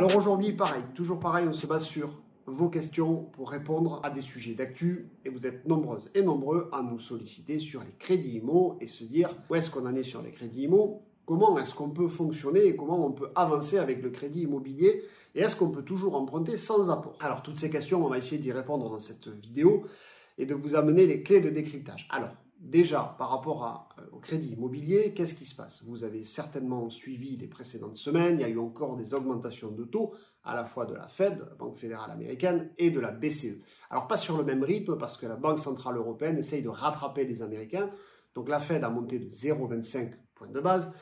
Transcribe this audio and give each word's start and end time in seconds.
Alors 0.00 0.16
aujourd'hui, 0.16 0.52
pareil, 0.52 0.82
toujours 0.94 1.20
pareil, 1.20 1.44
on 1.46 1.52
se 1.52 1.66
base 1.66 1.84
sur 1.84 2.22
vos 2.46 2.70
questions 2.70 3.16
pour 3.34 3.50
répondre 3.50 4.00
à 4.02 4.08
des 4.08 4.22
sujets 4.22 4.54
d'actu 4.54 5.10
et 5.26 5.28
vous 5.28 5.46
êtes 5.46 5.66
nombreuses 5.66 6.10
et 6.14 6.22
nombreux 6.22 6.70
à 6.72 6.80
nous 6.80 6.98
solliciter 6.98 7.58
sur 7.58 7.82
les 7.84 7.92
crédits 7.98 8.38
IMO 8.38 8.78
et 8.80 8.88
se 8.88 9.04
dire 9.04 9.36
où 9.50 9.56
est-ce 9.56 9.70
qu'on 9.70 9.84
en 9.84 9.94
est 9.94 10.02
sur 10.02 10.22
les 10.22 10.30
crédits 10.30 10.62
IMO, 10.62 11.02
comment 11.26 11.58
est-ce 11.58 11.74
qu'on 11.74 11.90
peut 11.90 12.08
fonctionner 12.08 12.64
et 12.64 12.76
comment 12.76 13.06
on 13.06 13.12
peut 13.12 13.28
avancer 13.34 13.76
avec 13.76 14.02
le 14.02 14.08
crédit 14.08 14.44
immobilier 14.44 15.04
et 15.34 15.40
est-ce 15.42 15.54
qu'on 15.54 15.70
peut 15.70 15.84
toujours 15.84 16.14
emprunter 16.14 16.56
sans 16.56 16.90
apport. 16.90 17.18
Alors 17.20 17.42
toutes 17.42 17.58
ces 17.58 17.68
questions, 17.68 18.02
on 18.02 18.08
va 18.08 18.16
essayer 18.16 18.40
d'y 18.40 18.52
répondre 18.52 18.88
dans 18.88 19.00
cette 19.00 19.28
vidéo 19.28 19.84
et 20.38 20.46
de 20.46 20.54
vous 20.54 20.76
amener 20.76 21.06
les 21.06 21.22
clés 21.22 21.42
de 21.42 21.50
décryptage. 21.50 22.08
Déjà, 22.60 23.14
par 23.16 23.30
rapport 23.30 23.90
euh, 23.98 24.02
au 24.12 24.18
crédit 24.18 24.52
immobilier, 24.52 25.14
qu'est-ce 25.14 25.34
qui 25.34 25.46
se 25.46 25.56
passe? 25.56 25.82
Vous 25.86 26.04
avez 26.04 26.24
certainement 26.24 26.90
suivi 26.90 27.38
les 27.38 27.46
précédentes 27.46 27.96
semaines, 27.96 28.36
il 28.38 28.42
y 28.42 28.44
a 28.44 28.50
eu 28.50 28.58
encore 28.58 28.98
des 28.98 29.14
augmentations 29.14 29.70
de 29.70 29.84
taux, 29.84 30.12
à 30.44 30.54
la 30.54 30.66
fois 30.66 30.84
de 30.84 30.94
la 30.94 31.08
Fed, 31.08 31.38
la 31.38 31.54
Banque 31.54 31.78
fédérale 31.78 32.10
américaine, 32.10 32.70
et 32.76 32.90
de 32.90 33.00
la 33.00 33.12
BCE. 33.12 33.62
Alors 33.88 34.06
pas 34.06 34.18
sur 34.18 34.36
le 34.36 34.44
même 34.44 34.62
rythme, 34.62 34.98
parce 34.98 35.16
que 35.16 35.24
la 35.24 35.36
Banque 35.36 35.58
centrale 35.58 35.96
européenne 35.96 36.36
essaye 36.36 36.62
de 36.62 36.68
rattraper 36.68 37.24
les 37.24 37.40
Américains. 37.40 37.90
Donc 38.34 38.50
la 38.50 38.60
Fed 38.60 38.84
a 38.84 38.90
monté 38.90 39.18
de 39.18 39.30
0,25 39.30 40.12
points 40.34 40.48
de 40.48 40.60
base, 40.60 40.92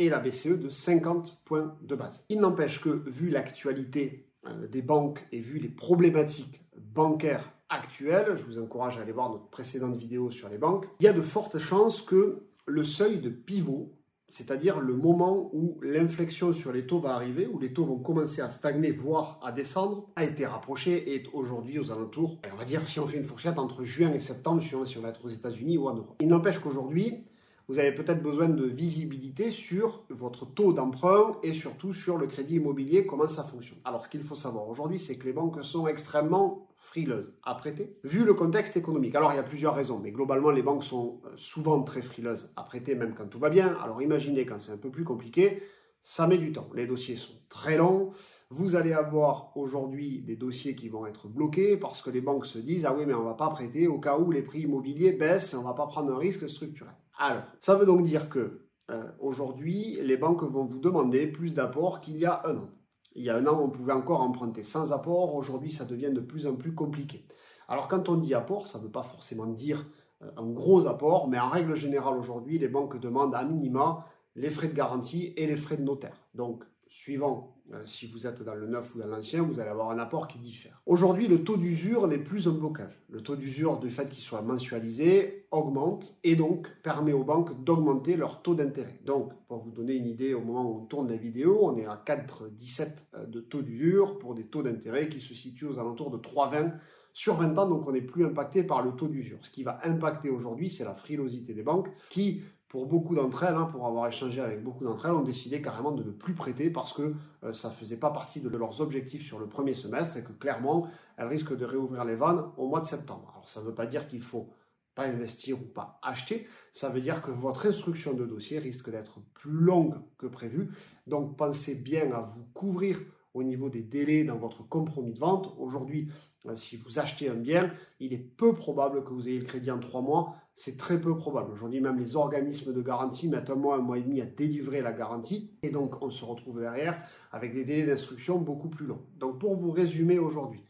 et 0.00 0.08
la 0.08 0.18
BCE 0.18 0.58
de 0.58 0.70
50 0.70 1.42
points 1.44 1.76
de 1.82 1.94
base. 1.94 2.24
Il 2.30 2.40
n'empêche 2.40 2.80
que, 2.80 2.88
vu 2.88 3.28
l'actualité 3.28 4.26
euh, 4.46 4.66
des 4.66 4.80
banques 4.80 5.20
et 5.30 5.40
vu 5.40 5.58
les 5.58 5.68
problématiques 5.68 6.64
bancaires 6.74 7.52
actuelle, 7.68 8.32
je 8.36 8.44
vous 8.44 8.58
encourage 8.58 8.98
à 8.98 9.02
aller 9.02 9.12
voir 9.12 9.30
notre 9.30 9.48
précédente 9.48 9.96
vidéo 9.96 10.30
sur 10.30 10.48
les 10.48 10.56
banques, 10.56 10.86
il 11.00 11.04
y 11.04 11.08
a 11.08 11.12
de 11.12 11.20
fortes 11.20 11.58
chances 11.58 12.00
que 12.00 12.46
le 12.64 12.82
seuil 12.82 13.18
de 13.18 13.28
pivot, 13.28 13.92
c'est-à-dire 14.26 14.80
le 14.80 14.96
moment 14.96 15.50
où 15.52 15.78
l'inflexion 15.82 16.54
sur 16.54 16.72
les 16.72 16.86
taux 16.86 16.98
va 16.98 17.14
arriver, 17.14 17.46
où 17.46 17.58
les 17.58 17.74
taux 17.74 17.84
vont 17.84 17.98
commencer 17.98 18.40
à 18.40 18.48
stagner, 18.48 18.92
voire 18.92 19.38
à 19.44 19.52
descendre, 19.52 20.08
a 20.16 20.24
été 20.24 20.46
rapproché 20.46 21.10
et 21.10 21.16
est 21.16 21.26
aujourd'hui 21.34 21.78
aux 21.78 21.92
alentours, 21.92 22.40
on 22.50 22.56
va 22.56 22.64
dire 22.64 22.88
si 22.88 23.00
on 23.00 23.06
fait 23.06 23.18
une 23.18 23.24
fourchette 23.24 23.58
entre 23.58 23.84
juin 23.84 24.12
et 24.14 24.20
septembre, 24.20 24.62
suivant 24.62 24.86
si 24.86 24.96
on 24.96 25.02
va 25.02 25.10
être 25.10 25.24
aux 25.26 25.28
États-Unis 25.28 25.76
ou 25.76 25.88
en 25.88 25.94
Europe. 25.94 26.16
Il 26.20 26.28
n'empêche 26.28 26.58
qu'aujourd'hui, 26.58 27.24
vous 27.70 27.78
avez 27.78 27.92
peut-être 27.92 28.20
besoin 28.20 28.48
de 28.48 28.64
visibilité 28.64 29.52
sur 29.52 30.02
votre 30.10 30.44
taux 30.44 30.72
d'emprunt 30.72 31.36
et 31.44 31.54
surtout 31.54 31.92
sur 31.92 32.18
le 32.18 32.26
crédit 32.26 32.56
immobilier, 32.56 33.06
comment 33.06 33.28
ça 33.28 33.44
fonctionne. 33.44 33.78
Alors 33.84 34.04
ce 34.04 34.08
qu'il 34.08 34.24
faut 34.24 34.34
savoir 34.34 34.68
aujourd'hui, 34.68 34.98
c'est 34.98 35.16
que 35.16 35.24
les 35.26 35.32
banques 35.32 35.62
sont 35.62 35.86
extrêmement 35.86 36.66
frileuses 36.78 37.32
à 37.44 37.54
prêter, 37.54 37.96
vu 38.02 38.24
le 38.24 38.34
contexte 38.34 38.76
économique. 38.76 39.14
Alors 39.14 39.32
il 39.32 39.36
y 39.36 39.38
a 39.38 39.44
plusieurs 39.44 39.76
raisons, 39.76 40.00
mais 40.02 40.10
globalement 40.10 40.50
les 40.50 40.62
banques 40.62 40.82
sont 40.82 41.20
euh, 41.24 41.28
souvent 41.36 41.80
très 41.84 42.02
frileuses 42.02 42.52
à 42.56 42.64
prêter, 42.64 42.96
même 42.96 43.14
quand 43.14 43.28
tout 43.28 43.38
va 43.38 43.50
bien. 43.50 43.76
Alors 43.84 44.02
imaginez 44.02 44.44
quand 44.44 44.60
c'est 44.60 44.72
un 44.72 44.76
peu 44.76 44.90
plus 44.90 45.04
compliqué, 45.04 45.62
ça 46.02 46.26
met 46.26 46.38
du 46.38 46.50
temps. 46.50 46.66
Les 46.74 46.88
dossiers 46.88 47.14
sont 47.14 47.34
très 47.48 47.76
longs. 47.76 48.10
Vous 48.48 48.74
allez 48.74 48.94
avoir 48.94 49.56
aujourd'hui 49.56 50.22
des 50.22 50.34
dossiers 50.34 50.74
qui 50.74 50.88
vont 50.88 51.06
être 51.06 51.28
bloqués 51.28 51.76
parce 51.76 52.02
que 52.02 52.10
les 52.10 52.20
banques 52.20 52.46
se 52.46 52.58
disent 52.58 52.84
ah 52.84 52.96
oui 52.98 53.04
mais 53.06 53.14
on 53.14 53.22
va 53.22 53.34
pas 53.34 53.50
prêter 53.50 53.86
au 53.86 54.00
cas 54.00 54.18
où 54.18 54.32
les 54.32 54.42
prix 54.42 54.62
immobiliers 54.62 55.12
baissent 55.12 55.54
on 55.54 55.62
va 55.62 55.74
pas 55.74 55.86
prendre 55.86 56.12
un 56.12 56.18
risque 56.18 56.50
structurel. 56.50 56.94
Alors 57.20 57.42
ça 57.60 57.76
veut 57.76 57.86
donc 57.86 58.02
dire 58.02 58.28
que 58.30 58.66
euh, 58.90 59.04
aujourd'hui 59.20 60.00
les 60.02 60.16
banques 60.16 60.42
vont 60.42 60.64
vous 60.64 60.80
demander 60.80 61.26
plus 61.26 61.54
d'apport 61.54 62.00
qu'il 62.00 62.16
y 62.16 62.24
a 62.24 62.42
un 62.46 62.56
an. 62.56 62.70
Il 63.14 63.24
y 63.24 63.30
a 63.30 63.36
un 63.36 63.46
an, 63.46 63.60
on 63.60 63.68
pouvait 63.68 63.92
encore 63.92 64.22
emprunter 64.22 64.62
sans 64.62 64.92
apport. 64.92 65.34
Aujourd'hui, 65.34 65.72
ça 65.72 65.84
devient 65.84 66.10
de 66.12 66.20
plus 66.20 66.46
en 66.46 66.54
plus 66.54 66.74
compliqué. 66.74 67.26
Alors, 67.68 67.88
quand 67.88 68.08
on 68.08 68.16
dit 68.16 68.34
apport, 68.34 68.66
ça 68.66 68.78
ne 68.78 68.84
veut 68.84 68.90
pas 68.90 69.02
forcément 69.02 69.46
dire 69.46 69.84
euh, 70.22 70.30
un 70.36 70.48
gros 70.48 70.86
apport, 70.86 71.28
mais 71.28 71.38
en 71.38 71.48
règle 71.48 71.74
générale, 71.74 72.16
aujourd'hui, 72.16 72.58
les 72.58 72.68
banques 72.68 73.00
demandent 73.00 73.34
à 73.34 73.44
minima 73.44 74.06
les 74.36 74.50
frais 74.50 74.68
de 74.68 74.74
garantie 74.74 75.34
et 75.36 75.46
les 75.46 75.56
frais 75.56 75.76
de 75.76 75.82
notaire. 75.82 76.16
Donc, 76.34 76.64
suivant 76.90 77.56
euh, 77.72 77.82
si 77.86 78.06
vous 78.08 78.26
êtes 78.26 78.42
dans 78.42 78.54
le 78.54 78.66
neuf 78.66 78.94
ou 78.94 78.98
dans 78.98 79.06
l'ancien, 79.06 79.42
vous 79.42 79.60
allez 79.60 79.70
avoir 79.70 79.90
un 79.90 79.98
apport 79.98 80.26
qui 80.26 80.38
diffère. 80.38 80.82
Aujourd'hui, 80.86 81.28
le 81.28 81.44
taux 81.44 81.56
d'usure 81.56 82.08
n'est 82.08 82.18
plus 82.18 82.48
un 82.48 82.52
blocage. 82.52 83.00
Le 83.08 83.22
taux 83.22 83.36
d'usure, 83.36 83.78
du 83.78 83.90
fait 83.90 84.10
qu'il 84.10 84.22
soit 84.22 84.42
mensualisé, 84.42 85.46
augmente 85.52 86.16
et 86.24 86.34
donc 86.34 86.68
permet 86.82 87.12
aux 87.12 87.22
banques 87.22 87.64
d'augmenter 87.64 88.16
leur 88.16 88.42
taux 88.42 88.54
d'intérêt. 88.54 88.98
Donc, 89.04 89.32
pour 89.46 89.58
vous 89.58 89.70
donner 89.70 89.94
une 89.94 90.06
idée, 90.06 90.34
au 90.34 90.40
moment 90.40 90.68
où 90.68 90.82
on 90.82 90.84
tourne 90.86 91.08
la 91.08 91.16
vidéo, 91.16 91.60
on 91.62 91.76
est 91.76 91.86
à 91.86 92.02
4,17 92.04 92.88
euh, 93.14 93.26
de 93.26 93.40
taux 93.40 93.62
d'usure 93.62 94.18
pour 94.18 94.34
des 94.34 94.44
taux 94.44 94.62
d'intérêt 94.62 95.08
qui 95.08 95.20
se 95.20 95.34
situent 95.34 95.66
aux 95.66 95.78
alentours 95.78 96.10
de 96.10 96.18
3,20 96.18 96.72
sur 97.12 97.36
20 97.36 97.58
ans, 97.58 97.66
donc 97.66 97.86
on 97.86 97.92
n'est 97.92 98.00
plus 98.00 98.24
impacté 98.24 98.62
par 98.62 98.82
le 98.82 98.92
taux 98.92 99.08
d'usure. 99.08 99.38
Ce 99.42 99.50
qui 99.50 99.62
va 99.62 99.80
impacter 99.84 100.30
aujourd'hui, 100.30 100.70
c'est 100.70 100.84
la 100.84 100.94
frilosité 100.94 101.54
des 101.54 101.62
banques 101.62 101.88
qui 102.08 102.42
pour 102.70 102.86
beaucoup 102.86 103.16
d'entre 103.16 103.42
elles, 103.42 103.56
hein, 103.56 103.68
pour 103.72 103.84
avoir 103.84 104.06
échangé 104.06 104.40
avec 104.40 104.62
beaucoup 104.62 104.84
d'entre 104.84 105.06
elles, 105.06 105.12
ont 105.12 105.24
décidé 105.24 105.60
carrément 105.60 105.90
de 105.90 106.04
ne 106.04 106.12
plus 106.12 106.34
prêter 106.34 106.70
parce 106.70 106.92
que 106.92 107.14
euh, 107.42 107.52
ça 107.52 107.68
ne 107.68 107.74
faisait 107.74 107.96
pas 107.96 108.10
partie 108.10 108.40
de 108.40 108.48
leurs 108.48 108.80
objectifs 108.80 109.26
sur 109.26 109.40
le 109.40 109.48
premier 109.48 109.74
semestre 109.74 110.16
et 110.16 110.22
que 110.22 110.32
clairement, 110.32 110.86
elles 111.16 111.26
risquent 111.26 111.56
de 111.56 111.64
réouvrir 111.64 112.04
les 112.04 112.14
vannes 112.14 112.44
au 112.56 112.68
mois 112.68 112.80
de 112.80 112.86
septembre. 112.86 113.32
Alors 113.34 113.50
ça 113.50 113.60
ne 113.60 113.66
veut 113.66 113.74
pas 113.74 113.86
dire 113.86 114.06
qu'il 114.06 114.22
faut 114.22 114.50
pas 114.94 115.04
investir 115.04 115.60
ou 115.60 115.64
pas 115.64 115.98
acheter, 116.02 116.46
ça 116.72 116.90
veut 116.90 117.00
dire 117.00 117.22
que 117.22 117.32
votre 117.32 117.66
instruction 117.66 118.14
de 118.14 118.24
dossier 118.24 118.60
risque 118.60 118.88
d'être 118.88 119.18
plus 119.34 119.50
longue 119.50 119.96
que 120.16 120.26
prévu. 120.26 120.70
Donc 121.08 121.36
pensez 121.36 121.74
bien 121.74 122.12
à 122.12 122.20
vous 122.20 122.44
couvrir 122.54 123.00
au 123.34 123.42
niveau 123.42 123.70
des 123.70 123.82
délais 123.82 124.24
dans 124.24 124.36
votre 124.36 124.66
compromis 124.66 125.12
de 125.12 125.18
vente. 125.18 125.54
Aujourd'hui, 125.58 126.08
euh, 126.46 126.56
si 126.56 126.76
vous 126.76 126.98
achetez 126.98 127.28
un 127.28 127.34
bien, 127.34 127.72
il 128.00 128.12
est 128.12 128.18
peu 128.18 128.54
probable 128.54 129.04
que 129.04 129.10
vous 129.10 129.28
ayez 129.28 129.38
le 129.38 129.44
crédit 129.44 129.70
en 129.70 129.78
trois 129.78 130.00
mois. 130.00 130.34
C'est 130.54 130.76
très 130.76 131.00
peu 131.00 131.16
probable. 131.16 131.52
Aujourd'hui, 131.52 131.80
même 131.80 131.98
les 131.98 132.16
organismes 132.16 132.72
de 132.72 132.82
garantie 132.82 133.28
mettent 133.28 133.50
un 133.50 133.54
mois, 133.54 133.76
un 133.76 133.82
mois 133.82 133.98
et 133.98 134.02
demi 134.02 134.20
à 134.20 134.26
délivrer 134.26 134.82
la 134.82 134.92
garantie. 134.92 135.52
Et 135.62 135.70
donc, 135.70 136.02
on 136.02 136.10
se 136.10 136.24
retrouve 136.24 136.60
derrière 136.60 137.02
avec 137.32 137.54
des 137.54 137.64
délais 137.64 137.86
d'instruction 137.86 138.38
beaucoup 138.38 138.68
plus 138.68 138.86
longs. 138.86 139.02
Donc, 139.16 139.38
pour 139.38 139.56
vous 139.56 139.70
résumer 139.70 140.18
aujourd'hui, 140.18 140.62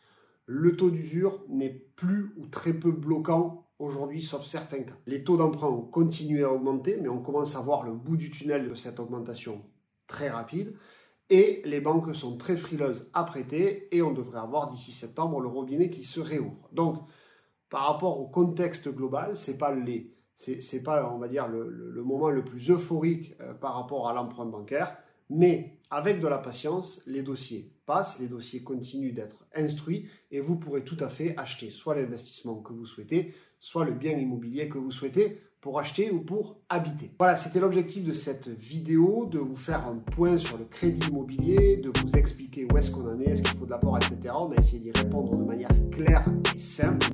le 0.46 0.76
taux 0.76 0.90
d'usure 0.90 1.44
n'est 1.48 1.70
plus 1.96 2.32
ou 2.36 2.46
très 2.46 2.72
peu 2.72 2.90
bloquant 2.90 3.66
aujourd'hui, 3.78 4.20
sauf 4.20 4.44
certains 4.44 4.82
cas. 4.82 4.96
Les 5.06 5.24
taux 5.24 5.36
d'emprunt 5.36 5.68
ont 5.68 5.82
continué 5.82 6.42
à 6.42 6.52
augmenter, 6.52 6.98
mais 7.00 7.08
on 7.08 7.22
commence 7.22 7.56
à 7.56 7.60
voir 7.60 7.84
le 7.84 7.92
bout 7.92 8.16
du 8.16 8.30
tunnel 8.30 8.68
de 8.68 8.74
cette 8.74 9.00
augmentation 9.00 9.64
très 10.06 10.28
rapide 10.28 10.74
et 11.30 11.62
les 11.64 11.80
banques 11.80 12.14
sont 12.14 12.36
très 12.36 12.56
frileuses 12.56 13.08
à 13.14 13.24
prêter 13.24 13.88
et 13.96 14.02
on 14.02 14.12
devrait 14.12 14.40
avoir 14.40 14.68
d'ici 14.68 14.92
septembre 14.92 15.40
le 15.40 15.48
robinet 15.48 15.88
qui 15.88 16.02
se 16.02 16.20
réouvre. 16.20 16.68
Donc, 16.72 16.98
par 17.70 17.86
rapport 17.86 18.20
au 18.20 18.26
contexte 18.26 18.88
global, 18.88 19.36
c'est 19.36 19.56
pas 19.56 19.70
pas, 20.82 21.08
on 21.14 21.18
va 21.18 21.28
dire, 21.28 21.46
le, 21.46 22.02
moment 22.02 22.30
le 22.30 22.44
plus 22.44 22.70
euphorique 22.70 23.34
euh, 23.40 23.54
par 23.54 23.74
rapport 23.74 24.08
à 24.08 24.12
l'emprunt 24.12 24.46
bancaire, 24.46 24.96
mais 25.30 25.78
avec 25.90 26.20
de 26.20 26.28
la 26.28 26.38
patience, 26.38 27.02
les 27.06 27.22
dossiers 27.22 27.72
passent, 27.86 28.20
les 28.20 28.28
dossiers 28.28 28.62
continuent 28.62 29.14
d'être 29.14 29.44
instruits 29.54 30.08
et 30.30 30.40
vous 30.40 30.56
pourrez 30.56 30.84
tout 30.84 30.96
à 31.00 31.08
fait 31.08 31.34
acheter 31.36 31.70
soit 31.70 31.96
l'investissement 31.96 32.56
que 32.56 32.72
vous 32.72 32.86
souhaitez, 32.86 33.34
soit 33.58 33.84
le 33.84 33.92
bien 33.92 34.16
immobilier 34.16 34.68
que 34.68 34.78
vous 34.78 34.92
souhaitez 34.92 35.40
pour 35.60 35.78
acheter 35.78 36.10
ou 36.10 36.20
pour 36.20 36.56
habiter. 36.68 37.10
Voilà, 37.18 37.36
c'était 37.36 37.60
l'objectif 37.60 38.04
de 38.04 38.12
cette 38.12 38.48
vidéo, 38.48 39.26
de 39.26 39.38
vous 39.38 39.56
faire 39.56 39.86
un 39.86 39.96
point 39.96 40.38
sur 40.38 40.56
le 40.56 40.64
crédit 40.64 41.06
immobilier, 41.08 41.76
de 41.76 41.92
vous 42.00 42.12
expliquer 42.12 42.66
où 42.70 42.78
est-ce 42.78 42.90
qu'on 42.90 43.06
en 43.10 43.20
est, 43.20 43.30
est-ce 43.30 43.42
qu'il 43.42 43.58
faut 43.58 43.66
de 43.66 43.70
l'apport, 43.70 43.98
etc. 43.98 44.34
On 44.38 44.52
a 44.52 44.56
essayé 44.56 44.78
d'y 44.78 44.92
répondre 44.92 45.36
de 45.36 45.44
manière 45.44 45.70
claire 45.90 46.24
et 46.54 46.58
simple. 46.58 47.09